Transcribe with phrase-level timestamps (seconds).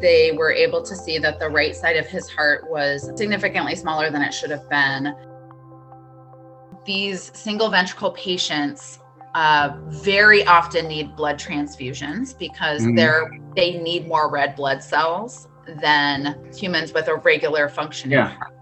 [0.00, 4.10] they were able to see that the right side of his heart was significantly smaller
[4.10, 5.14] than it should have been.
[6.86, 8.98] These single ventricle patients
[9.34, 12.96] uh, very often need blood transfusions because mm-hmm.
[12.96, 15.48] they're they need more red blood cells
[15.80, 18.28] than humans with a regular functioning yeah.
[18.30, 18.56] heart.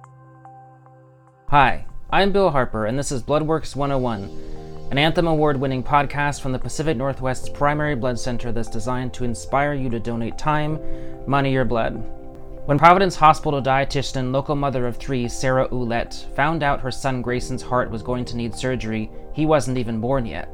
[1.48, 4.57] Hi, I'm Bill Harper, and this is Bloodworks 101,
[4.91, 9.25] an Anthem Award winning podcast from the Pacific Northwest's primary blood center that's designed to
[9.25, 10.80] inspire you to donate time,
[11.26, 12.03] money, or blood.
[12.64, 17.21] When Providence Hospital dietitian and local mother of three, Sarah Ouellette, found out her son
[17.21, 20.49] Grayson's heart was going to need surgery, he wasn't even born yet.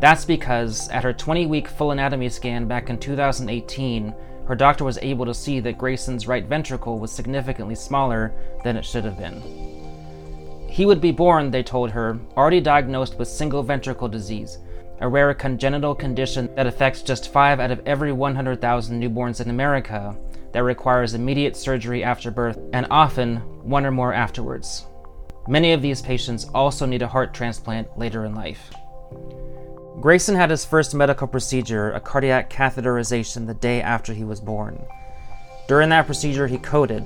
[0.00, 4.12] That's because, at her 20 week full anatomy scan back in 2018,
[4.46, 8.32] her doctor was able to see that Grayson's right ventricle was significantly smaller
[8.64, 9.85] than it should have been.
[10.76, 14.58] He would be born, they told her, already diagnosed with single ventricle disease,
[15.00, 20.14] a rare congenital condition that affects just 5 out of every 100,000 newborns in America,
[20.52, 24.84] that requires immediate surgery after birth and often one or more afterwards.
[25.48, 28.70] Many of these patients also need a heart transplant later in life.
[30.02, 34.78] Grayson had his first medical procedure, a cardiac catheterization, the day after he was born.
[35.68, 37.02] During that procedure, he coded,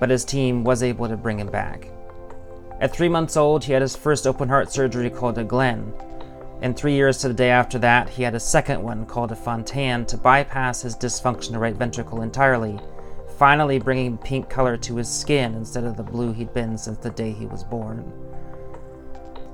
[0.00, 1.86] but his team was able to bring him back.
[2.82, 5.92] At three months old, he had his first open heart surgery called a Glenn.
[6.62, 9.36] And three years to the day after that, he had a second one called a
[9.36, 12.80] Fontan to bypass his dysfunctional right ventricle entirely,
[13.38, 17.10] finally bringing pink color to his skin instead of the blue he'd been since the
[17.10, 18.12] day he was born.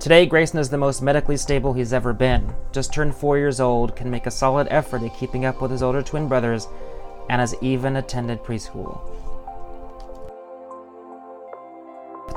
[0.01, 2.55] Today, Grayson is the most medically stable he's ever been.
[2.73, 5.83] Just turned four years old, can make a solid effort at keeping up with his
[5.83, 6.67] older twin brothers,
[7.29, 9.03] and has even attended preschool.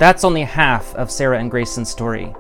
[0.02, 2.34] That's only half of Sarah and Grayson's story.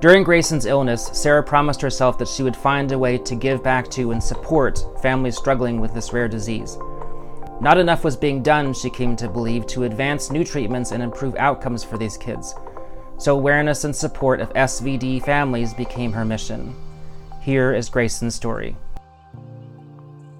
[0.00, 3.90] During Grayson's illness, Sarah promised herself that she would find a way to give back
[3.90, 6.78] to and support families struggling with this rare disease.
[7.60, 11.34] Not enough was being done, she came to believe, to advance new treatments and improve
[11.34, 12.54] outcomes for these kids
[13.18, 16.74] so awareness and support of SVD families became her mission.
[17.42, 18.76] Here is Grayson's story.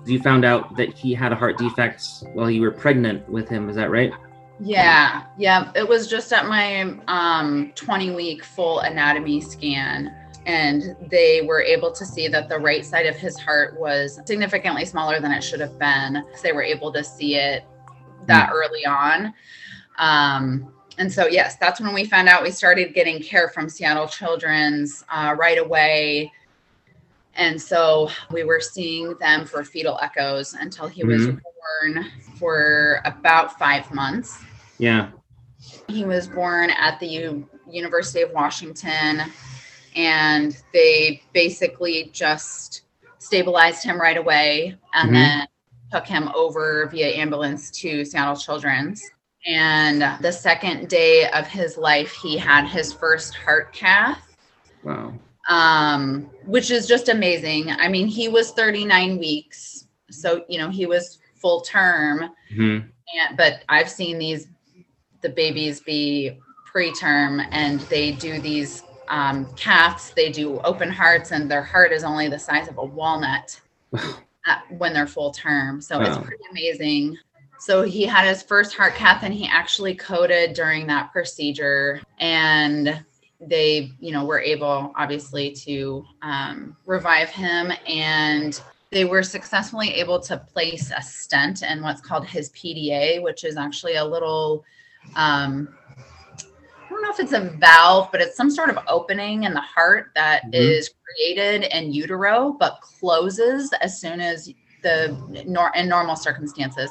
[0.07, 3.69] You found out that he had a heart defect while you were pregnant with him,
[3.69, 4.13] is that right?
[4.61, 5.71] Yeah, yeah.
[5.75, 10.15] It was just at my um, 20 week full anatomy scan.
[10.47, 14.87] And they were able to see that the right side of his heart was significantly
[14.87, 16.25] smaller than it should have been.
[16.43, 17.65] They were able to see it
[18.27, 18.53] that mm.
[18.53, 19.35] early on.
[19.99, 24.07] Um, and so yes that's when we found out we started getting care from seattle
[24.07, 26.31] children's uh, right away
[27.35, 31.11] and so we were seeing them for fetal echoes until he mm-hmm.
[31.11, 34.39] was born for about five months
[34.79, 35.11] yeah
[35.89, 39.23] he was born at the U- university of washington
[39.97, 42.83] and they basically just
[43.19, 45.15] stabilized him right away and mm-hmm.
[45.15, 45.47] then
[45.93, 49.11] took him over via ambulance to seattle children's
[49.47, 54.37] and the second day of his life, he had his first heart cath.
[54.83, 55.15] Wow.
[55.49, 57.71] Um, which is just amazing.
[57.71, 59.87] I mean, he was 39 weeks.
[60.11, 62.31] So, you know, he was full term.
[62.53, 62.89] Mm-hmm.
[63.17, 64.49] And, but I've seen these,
[65.21, 66.39] the babies be
[66.73, 72.05] preterm and they do these um, caths, they do open hearts, and their heart is
[72.05, 73.61] only the size of a walnut
[74.47, 75.81] at, when they're full term.
[75.81, 76.05] So wow.
[76.05, 77.17] it's pretty amazing.
[77.59, 82.01] So he had his first heart cath and he actually coded during that procedure.
[82.19, 83.05] And
[83.41, 90.19] they, you know, were able obviously to um, revive him and they were successfully able
[90.21, 94.65] to place a stent in what's called his PDA, which is actually a little,
[95.17, 95.75] um,
[96.39, 99.61] I don't know if it's a valve, but it's some sort of opening in the
[99.61, 100.55] heart that mm-hmm.
[100.55, 104.51] is created in utero, but closes as soon as
[104.83, 106.91] the nor in normal circumstances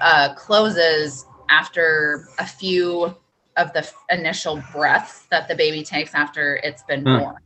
[0.00, 3.14] uh, closes after a few
[3.56, 7.18] of the initial breaths that the baby takes after it's been huh.
[7.18, 7.36] born.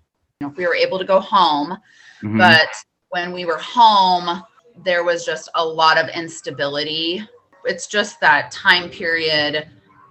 [0.40, 1.70] You know, we were able to go home,
[2.22, 2.38] mm-hmm.
[2.38, 2.68] but
[3.10, 4.42] when we were home,
[4.84, 7.26] there was just a lot of instability.
[7.64, 9.68] It's just that time period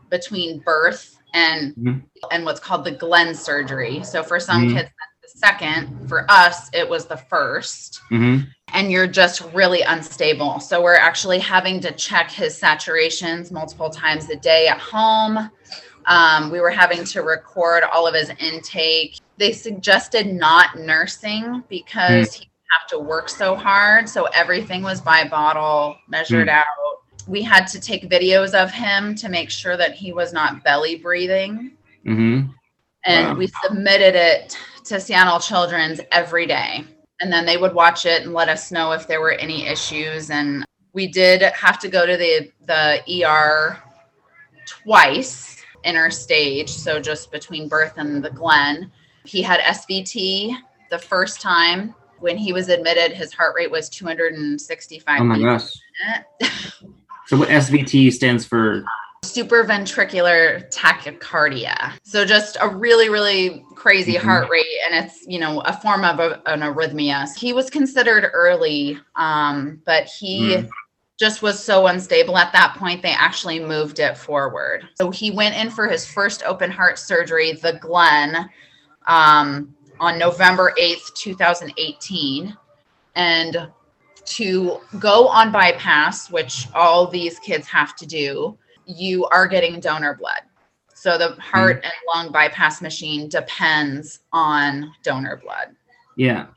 [0.10, 2.00] between birth and mm-hmm.
[2.32, 4.04] and what's called the Glenn surgery.
[4.04, 4.78] So for some mm-hmm.
[4.78, 4.90] kids,
[5.22, 6.10] that's the second.
[6.10, 8.42] For us, it was the 1st mm-hmm
[8.74, 10.60] and you're just really unstable.
[10.60, 15.50] So we're actually having to check his saturations multiple times a day at home.
[16.06, 19.20] Um, we were having to record all of his intake.
[19.38, 22.40] They suggested not nursing because mm.
[22.40, 22.50] he
[22.80, 24.08] have to work so hard.
[24.08, 26.52] So everything was by bottle, measured mm.
[26.52, 26.66] out.
[27.32, 30.98] We had to take videos of him to make sure that he was not belly
[30.98, 31.72] breathing.
[32.06, 32.52] Mm-hmm.
[33.06, 33.36] And wow.
[33.36, 36.86] we submitted it to Seattle Children's every day
[37.22, 40.30] and then they would watch it and let us know if there were any issues
[40.30, 43.78] and We did have to go to the the ER
[44.66, 48.92] twice in our stage, so just between birth and the Glenn.
[49.24, 50.56] He had SVT
[50.90, 51.96] the first time.
[52.20, 55.22] When he was admitted, his heart rate was 265.
[55.22, 55.72] Oh my gosh.
[57.32, 58.84] so what SVT stands for?
[59.24, 61.94] Supraventricular tachycardia.
[62.04, 64.28] So just a really, really crazy mm-hmm.
[64.28, 67.34] heart rate, and it's you know a form of a, an arrhythmia.
[67.38, 70.58] He was considered early, um, but he.
[70.58, 70.70] Mm
[71.20, 74.90] just was so unstable at that point, they actually moved it forward.
[74.96, 78.50] So he went in for his first open heart surgery, the Glenn,
[79.06, 82.58] um, on November 8th, 2018.
[83.14, 83.70] And
[84.26, 90.16] to go on bypass, which all these kids have to do, you are getting donor
[90.16, 90.42] blood.
[90.94, 91.86] So the heart mm.
[91.86, 95.76] and lung bypass machine depends on donor blood.
[96.16, 96.48] Yeah.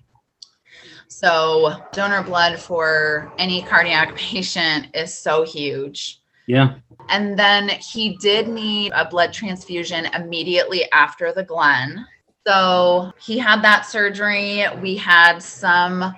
[1.08, 6.20] So, donor blood for any cardiac patient is so huge.
[6.46, 6.74] Yeah.
[7.08, 12.04] And then he did need a blood transfusion immediately after the Glenn.
[12.46, 14.64] So, he had that surgery.
[14.82, 16.14] We had some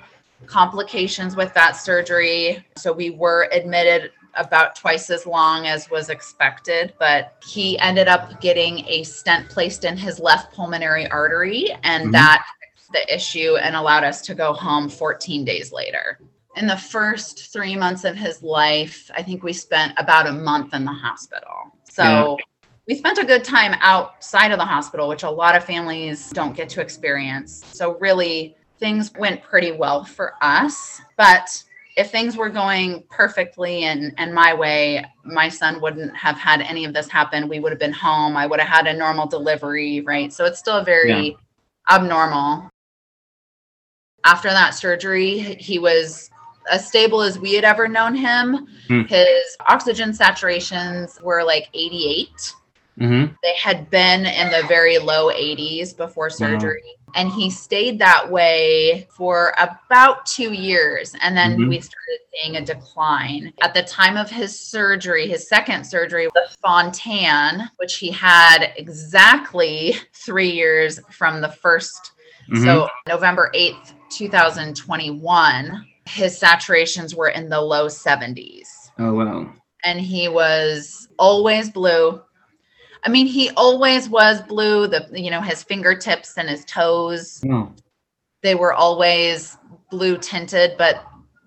[0.46, 2.64] complications with that surgery.
[2.76, 8.40] So, we were admitted about twice as long as was expected, but he ended up
[8.40, 12.12] getting a stent placed in his left pulmonary artery, and mm-hmm.
[12.12, 12.44] that
[12.92, 16.20] the issue and allowed us to go home 14 days later.
[16.56, 20.72] In the first three months of his life, I think we spent about a month
[20.72, 21.72] in the hospital.
[21.84, 22.02] So
[22.38, 22.44] yeah.
[22.88, 26.56] we spent a good time outside of the hospital, which a lot of families don't
[26.56, 27.62] get to experience.
[27.72, 31.00] So, really, things went pretty well for us.
[31.16, 31.62] But
[31.96, 36.84] if things were going perfectly and, and my way, my son wouldn't have had any
[36.84, 37.48] of this happen.
[37.48, 38.36] We would have been home.
[38.36, 40.32] I would have had a normal delivery, right?
[40.32, 41.94] So it's still very yeah.
[41.94, 42.70] abnormal
[44.26, 46.30] after that surgery, he was
[46.70, 48.66] as stable as we had ever known him.
[48.90, 49.08] Mm.
[49.08, 52.28] His oxygen saturations were like 88.
[52.98, 53.32] Mm-hmm.
[53.42, 56.95] They had been in the very low 80s before surgery.
[57.14, 61.14] And he stayed that way for about two years.
[61.22, 61.68] And then mm-hmm.
[61.68, 63.52] we started seeing a decline.
[63.62, 69.94] At the time of his surgery, his second surgery, the Fontan, which he had exactly
[70.12, 72.10] three years from the 1st
[72.50, 72.64] mm-hmm.
[72.64, 78.90] So November 8th, 2021, his saturations were in the low 70s.
[78.98, 79.52] Oh, wow.
[79.84, 82.20] And he was always blue.
[83.06, 84.88] I mean, he always was blue.
[84.88, 87.72] The you know his fingertips and his toes, oh.
[88.42, 89.56] they were always
[89.90, 90.76] blue tinted.
[90.76, 91.06] But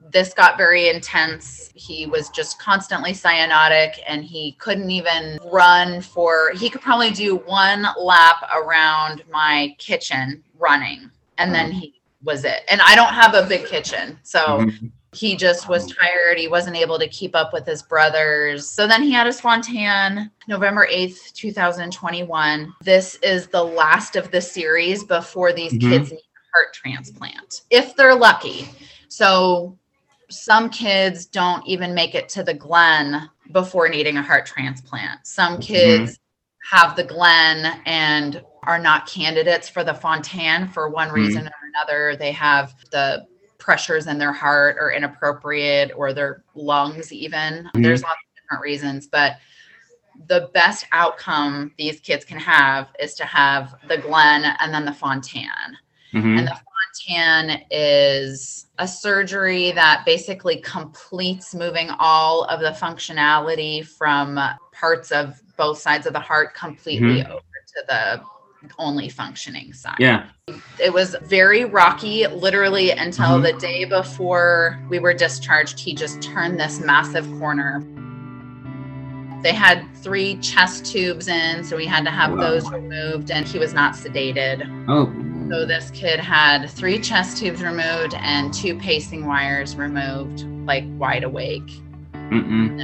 [0.09, 1.69] this got very intense.
[1.75, 6.51] He was just constantly cyanotic, and he couldn't even run for.
[6.55, 11.53] He could probably do one lap around my kitchen running, and oh.
[11.53, 12.61] then he was it.
[12.69, 14.17] And I don't have a big kitchen.
[14.23, 14.87] So mm-hmm.
[15.13, 16.37] He just was tired.
[16.37, 18.69] He wasn't able to keep up with his brothers.
[18.69, 22.73] So then he had a Fontan November 8th, 2021.
[22.83, 25.89] This is the last of the series before these mm-hmm.
[25.89, 28.69] kids need a heart transplant, if they're lucky.
[29.07, 29.77] So
[30.29, 35.25] some kids don't even make it to the Glenn before needing a heart transplant.
[35.25, 35.61] Some mm-hmm.
[35.61, 36.77] kids mm-hmm.
[36.77, 42.15] have the Glenn and are not candidates for the Fontan for one reason mm-hmm another.
[42.15, 43.25] They have the
[43.69, 47.65] pressures in their heart are inappropriate or their lungs, even.
[47.65, 47.83] Mm-hmm.
[47.83, 49.33] There's lots of different reasons, but
[50.27, 54.91] the best outcome these kids can have is to have the Glenn and then the
[54.91, 55.77] Fontan.
[56.15, 56.39] Mm-hmm.
[56.39, 56.59] And the
[57.05, 64.39] Fontan is a surgery that basically completes moving all of the functionality from
[64.71, 67.33] parts of both sides of the heart completely mm-hmm.
[67.33, 68.21] over to the
[68.77, 69.97] only functioning side.
[69.99, 70.29] Yeah.
[70.79, 73.43] It was very rocky, literally until mm-hmm.
[73.43, 75.79] the day before we were discharged.
[75.79, 77.85] He just turned this massive corner.
[79.41, 82.41] They had three chest tubes in, so we had to have wow.
[82.41, 84.67] those removed, and he was not sedated.
[84.89, 85.07] Oh.
[85.49, 91.23] So this kid had three chest tubes removed and two pacing wires removed, like wide
[91.23, 91.71] awake.
[92.13, 92.77] Um,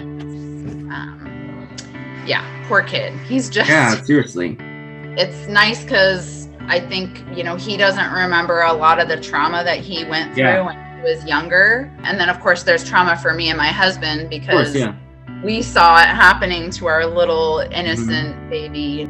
[2.25, 3.13] yeah, poor kid.
[3.27, 3.69] He's just.
[3.69, 4.57] Yeah, seriously
[5.17, 9.63] it's nice because I think, you know, he doesn't remember a lot of the trauma
[9.63, 10.65] that he went through yeah.
[10.65, 11.91] when he was younger.
[12.03, 14.95] And then, of course, there's trauma for me and my husband because course, yeah.
[15.43, 18.49] we saw it happening to our little innocent mm-hmm.
[18.49, 19.05] baby.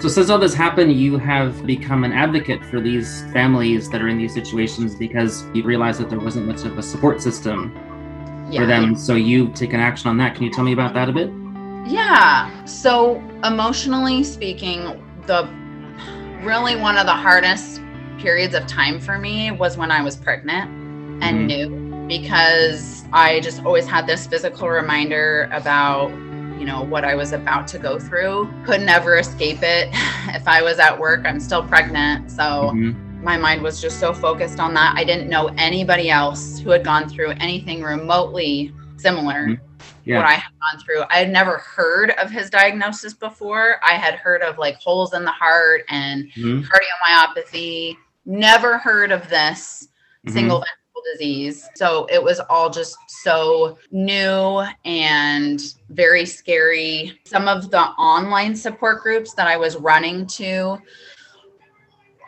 [0.00, 4.08] So, since all this happened, you have become an advocate for these families that are
[4.08, 7.72] in these situations because you realized that there wasn't much of a support system
[8.50, 8.60] yeah.
[8.60, 8.96] for them.
[8.96, 10.34] So, you've taken action on that.
[10.34, 11.30] Can you tell me about that a bit?
[11.86, 12.64] Yeah.
[12.64, 15.48] So, emotionally speaking, the
[16.42, 17.80] really one of the hardest
[18.18, 20.70] periods of time for me was when I was pregnant
[21.22, 21.78] and mm-hmm.
[21.78, 26.10] new because I just always had this physical reminder about
[26.58, 28.52] you know what I was about to go through.
[28.64, 29.88] Could never escape it.
[30.34, 33.24] if I was at work, I'm still pregnant, so mm-hmm.
[33.24, 34.94] my mind was just so focused on that.
[34.96, 39.48] I didn't know anybody else who had gone through anything remotely similar.
[39.48, 39.71] Mm-hmm.
[40.04, 40.18] Yeah.
[40.18, 41.02] What I had gone through.
[41.10, 43.76] I had never heard of his diagnosis before.
[43.84, 46.62] I had heard of like holes in the heart and mm-hmm.
[46.62, 47.96] cardiomyopathy.
[48.26, 49.88] Never heard of this
[50.26, 50.32] mm-hmm.
[50.32, 51.68] single ventricle disease.
[51.76, 57.20] So it was all just so new and very scary.
[57.24, 60.78] Some of the online support groups that I was running to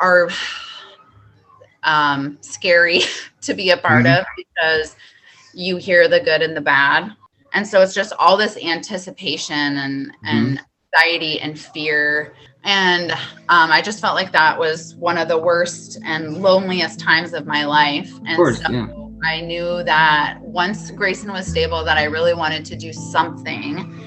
[0.01, 0.29] are
[1.83, 3.01] um, scary
[3.43, 4.21] to be a part mm-hmm.
[4.21, 4.97] of because
[5.53, 7.15] you hear the good and the bad.
[7.55, 10.27] And so it's just all this anticipation and, mm-hmm.
[10.27, 10.61] and
[10.95, 12.35] anxiety and fear.
[12.65, 17.33] And um, I just felt like that was one of the worst and loneliest times
[17.33, 18.13] of my life.
[18.27, 18.87] And course, so yeah.
[19.25, 24.01] I knew that once Grayson was stable, that I really wanted to do something.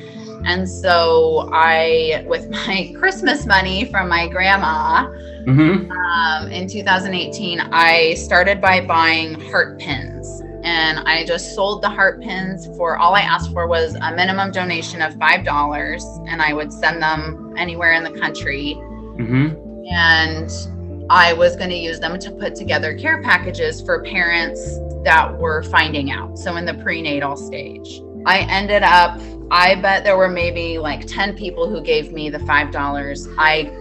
[0.45, 5.07] And so I, with my Christmas money from my grandma
[5.45, 5.91] mm-hmm.
[5.91, 12.21] um, in 2018, I started by buying heart pins and I just sold the heart
[12.21, 16.53] pins for all I asked for was a minimum donation of five dollars, and I
[16.53, 18.75] would send them anywhere in the country.
[18.77, 19.85] Mm-hmm.
[19.89, 20.51] And
[21.09, 25.63] I was going to use them to put together care packages for parents that were
[25.63, 26.37] finding out.
[26.37, 29.19] So in the prenatal stage, I ended up.
[29.49, 33.27] I bet there were maybe like ten people who gave me the five dollars.
[33.37, 33.71] I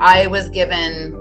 [0.00, 1.14] I was given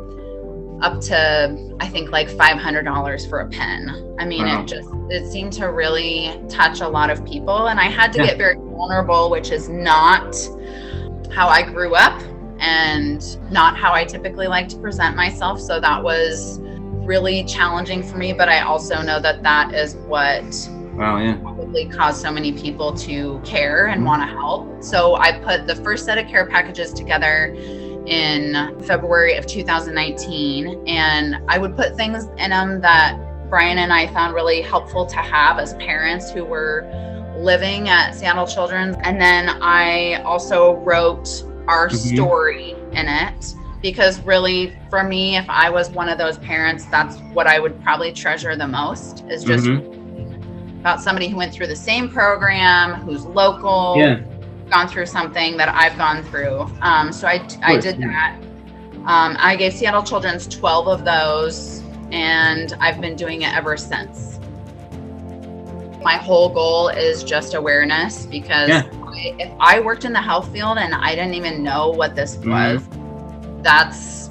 [0.82, 4.16] up to I think like $500 for a pen.
[4.20, 4.62] I mean, wow.
[4.62, 8.20] it just it seemed to really touch a lot of people and I had to
[8.20, 8.28] yeah.
[8.28, 10.36] get very vulnerable, which is not
[11.32, 12.22] how I grew up
[12.60, 15.60] and not how I typically like to present myself.
[15.60, 20.44] So that was really challenging for me, but I also know that that is what
[20.94, 21.36] wow, yeah.
[21.38, 24.08] probably caused so many people to care and mm-hmm.
[24.08, 24.84] want to help.
[24.84, 27.56] So I put the first set of care packages together
[28.06, 30.88] in February of 2019.
[30.88, 33.18] And I would put things in them that
[33.50, 36.88] Brian and I found really helpful to have as parents who were
[37.38, 38.96] living at Seattle Children's.
[39.04, 42.16] And then I also wrote our mm-hmm.
[42.16, 47.18] story in it because really for me if i was one of those parents that's
[47.34, 50.80] what i would probably treasure the most is just mm-hmm.
[50.80, 54.20] about somebody who went through the same program who's local yeah
[54.70, 56.68] gone through something that I've gone through.
[56.82, 58.38] Um, so I, I did that.
[59.06, 64.40] Um, I gave Seattle Children's 12 of those, and I've been doing it ever since.
[66.02, 68.90] My whole goal is just awareness because yeah.
[69.04, 72.38] I, if I worked in the health field and I didn't even know what this
[72.38, 72.52] mm-hmm.
[72.52, 74.30] was, that's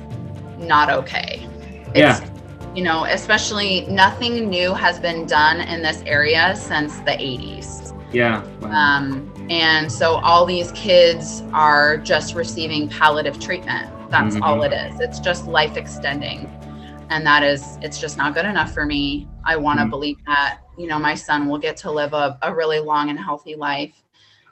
[0.59, 1.47] not okay.
[1.95, 2.29] It's, yeah.
[2.75, 7.95] You know, especially nothing new has been done in this area since the 80s.
[8.13, 8.45] Yeah.
[8.61, 8.71] Wow.
[8.71, 13.91] Um, and so all these kids are just receiving palliative treatment.
[14.11, 14.45] That's mm-hmm.
[14.45, 15.01] all it is.
[15.01, 16.51] It's just life extending.
[17.11, 19.29] And that is, it's just not good enough for me.
[19.45, 19.91] I want to mm-hmm.
[19.91, 23.19] believe that, you know, my son will get to live a, a really long and
[23.19, 24.03] healthy life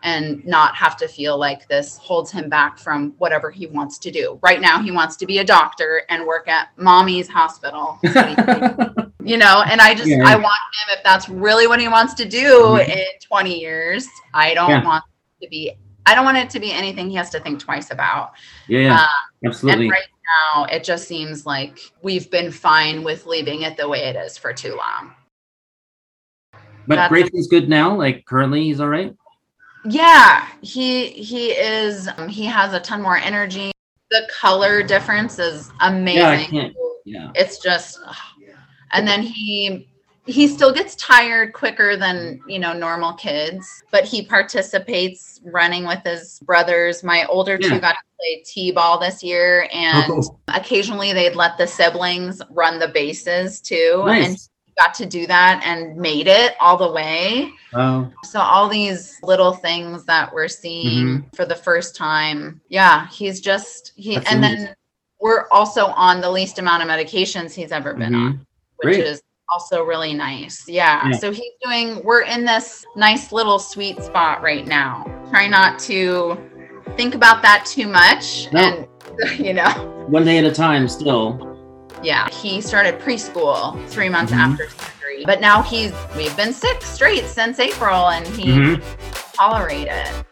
[0.02, 4.10] and not have to feel like this holds him back from whatever he wants to
[4.10, 4.38] do.
[4.42, 7.98] Right now, he wants to be a doctor and work at mommy's hospital.
[8.02, 10.22] you know, and I just, yeah.
[10.24, 12.90] I want him, if that's really what he wants to do mm-hmm.
[12.90, 14.84] in 20 years, I don't yeah.
[14.84, 15.04] want
[15.42, 15.72] to be,
[16.06, 18.32] I don't want it to be anything he has to think twice about.
[18.68, 19.00] Yeah, yeah.
[19.00, 19.08] Um,
[19.44, 19.90] absolutely.
[19.90, 24.16] right now, it just seems like we've been fine with leaving it the way it
[24.16, 25.12] is for too long.
[26.86, 27.96] But Grayson's good now.
[27.96, 29.14] Like currently, he's all right
[29.88, 33.70] yeah he he is um, he has a ton more energy
[34.10, 36.68] the color difference is amazing yeah,
[37.04, 37.30] yeah.
[37.34, 38.00] it's just
[38.92, 39.88] and then he
[40.26, 46.02] he still gets tired quicker than you know normal kids but he participates running with
[46.04, 47.68] his brothers my older yeah.
[47.68, 50.38] two got to play t-ball this year and oh.
[50.48, 54.26] occasionally they'd let the siblings run the bases too nice.
[54.26, 54.38] and
[54.78, 57.50] got to do that and made it all the way.
[57.74, 58.10] Oh.
[58.24, 61.28] So all these little things that we're seeing mm-hmm.
[61.34, 62.60] for the first time.
[62.68, 64.64] Yeah, he's just he That's and amazing.
[64.66, 64.74] then
[65.20, 68.26] we're also on the least amount of medications he's ever been mm-hmm.
[68.26, 69.06] on, which Great.
[69.06, 69.22] is
[69.52, 70.68] also really nice.
[70.68, 71.08] Yeah.
[71.08, 71.18] yeah.
[71.18, 75.04] So he's doing we're in this nice little sweet spot right now.
[75.30, 76.36] Try not to
[76.96, 78.60] think about that too much no.
[78.60, 79.68] and you know
[80.08, 81.56] one day at a time still
[82.02, 84.52] yeah, he started preschool three months mm-hmm.
[84.52, 89.32] after surgery, but now he's we've been sick straight since April, and he mm-hmm.
[89.32, 90.24] tolerated.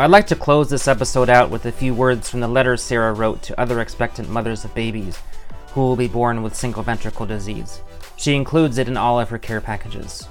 [0.00, 3.12] I'd like to close this episode out with a few words from the letter Sarah
[3.12, 5.18] wrote to other expectant mothers of babies
[5.72, 7.82] who will be born with single ventricle disease.
[8.16, 10.28] She includes it in all of her care packages.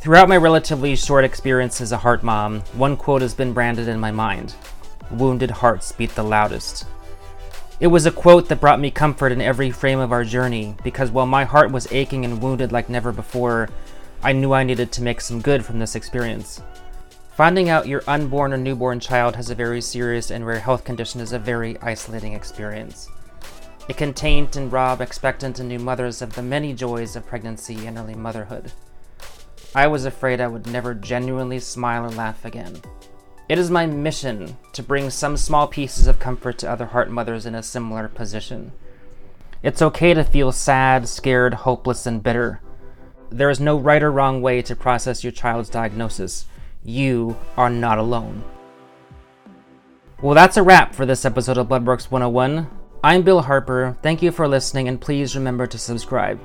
[0.00, 4.00] Throughout my relatively short experience as a heart mom, one quote has been branded in
[4.00, 4.54] my mind
[5.10, 6.86] Wounded hearts beat the loudest.
[7.78, 11.10] It was a quote that brought me comfort in every frame of our journey, because
[11.10, 13.68] while my heart was aching and wounded like never before,
[14.22, 16.62] I knew I needed to make some good from this experience.
[17.34, 21.18] Finding out your unborn or newborn child has a very serious and rare health condition
[21.18, 23.08] is a very isolating experience.
[23.88, 27.86] It can taint and rob expectant and new mothers of the many joys of pregnancy
[27.86, 28.70] and early motherhood.
[29.74, 32.82] I was afraid I would never genuinely smile or laugh again.
[33.48, 37.46] It is my mission to bring some small pieces of comfort to other heart mothers
[37.46, 38.72] in a similar position.
[39.62, 42.60] It's okay to feel sad, scared, hopeless, and bitter.
[43.30, 46.44] There is no right or wrong way to process your child's diagnosis.
[46.84, 48.42] You are not alone.
[50.20, 52.68] Well, that's a wrap for this episode of Bloodworks 101.
[53.04, 53.96] I'm Bill Harper.
[54.02, 56.40] Thank you for listening, and please remember to subscribe.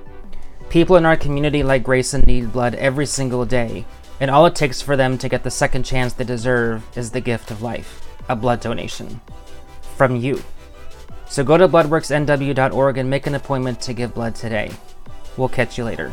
[0.70, 3.86] People in our community like Grayson need blood every single day,
[4.20, 7.22] and all it takes for them to get the second chance they deserve is the
[7.22, 9.22] gift of life a blood donation.
[9.96, 10.44] From you.
[11.30, 14.72] So go to bloodworksnw.org and make an appointment to give blood today.
[15.38, 16.12] We'll catch you later.